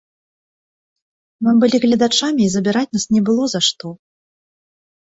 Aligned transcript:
Мы 1.43 1.51
былі 1.65 1.77
гледачамі 1.85 2.41
і 2.49 2.49
забіраць 2.57 2.87
нас 2.99 3.09
не 3.15 3.21
было 3.31 3.43
за 3.57 3.67
што. 3.71 3.97